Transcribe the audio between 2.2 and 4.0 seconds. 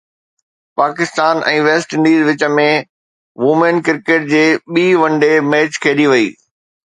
which ۾ women